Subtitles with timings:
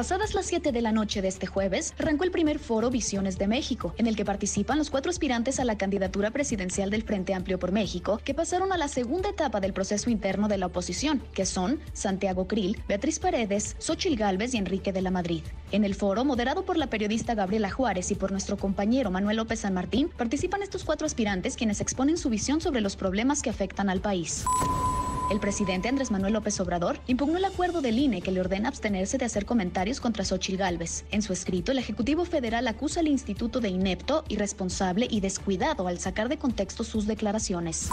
[0.00, 3.46] Pasadas las 7 de la noche de este jueves, arrancó el primer foro Visiones de
[3.46, 7.58] México, en el que participan los cuatro aspirantes a la candidatura presidencial del Frente Amplio
[7.58, 11.44] por México, que pasaron a la segunda etapa del proceso interno de la oposición, que
[11.44, 15.42] son Santiago Krill, Beatriz Paredes, Xochil Gálvez y Enrique de la Madrid.
[15.70, 19.60] En el foro, moderado por la periodista Gabriela Juárez y por nuestro compañero Manuel López
[19.60, 23.90] San Martín, participan estos cuatro aspirantes quienes exponen su visión sobre los problemas que afectan
[23.90, 24.46] al país.
[25.30, 29.16] El presidente Andrés Manuel López Obrador impugnó el acuerdo del INE que le ordena abstenerse
[29.16, 31.04] de hacer comentarios contra Xochil Gálvez.
[31.12, 36.00] En su escrito, el Ejecutivo Federal acusa al instituto de inepto, irresponsable y descuidado al
[36.00, 37.90] sacar de contexto sus declaraciones.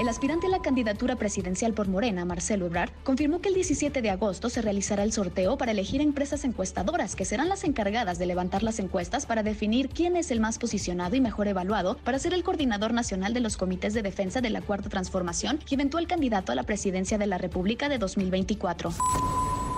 [0.00, 4.10] El aspirante a la candidatura presidencial por Morena, Marcelo Ebrard, confirmó que el 17 de
[4.10, 8.62] agosto se realizará el sorteo para elegir empresas encuestadoras que serán las encargadas de levantar
[8.62, 12.42] las encuestas para definir quién es el más posicionado y mejor evaluado para ser el
[12.42, 16.54] coordinador nacional de los comités de defensa de la Cuarta Transformación y eventual candidato a
[16.54, 18.92] la presidencia de la República de 2024.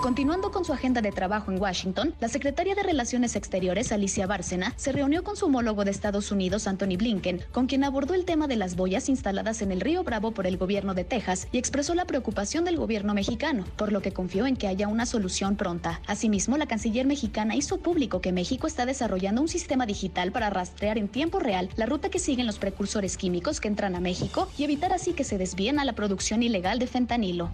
[0.05, 4.75] Continuando con su agenda de trabajo en Washington, la secretaria de Relaciones Exteriores, Alicia Bárcena,
[4.77, 8.47] se reunió con su homólogo de Estados Unidos, Anthony Blinken, con quien abordó el tema
[8.47, 11.95] de las boyas instaladas en el río Bravo por el gobierno de Texas y expresó
[11.95, 16.03] la preocupación del gobierno mexicano, por lo que confió en que haya una solución pronta.
[16.07, 20.99] Asimismo, la canciller mexicana hizo público que México está desarrollando un sistema digital para rastrear
[20.99, 24.65] en tiempo real la ruta que siguen los precursores químicos que entran a México y
[24.65, 27.51] evitar así que se desvíen a la producción ilegal de fentanilo.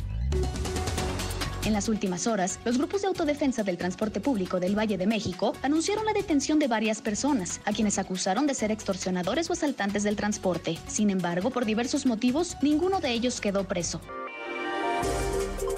[1.64, 5.52] En las últimas horas, los grupos de autodefensa del transporte público del Valle de México
[5.62, 10.16] anunciaron la detención de varias personas, a quienes acusaron de ser extorsionadores o asaltantes del
[10.16, 10.78] transporte.
[10.86, 14.00] Sin embargo, por diversos motivos, ninguno de ellos quedó preso.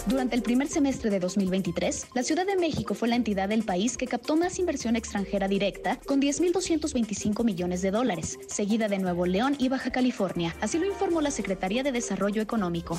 [0.06, 3.96] Durante el primer semestre de 2023, la Ciudad de México fue la entidad del país
[3.96, 9.56] que captó más inversión extranjera directa, con 10.225 millones de dólares, seguida de Nuevo León
[9.58, 10.54] y Baja California.
[10.60, 12.98] Así lo informó la Secretaría de Desarrollo Económico.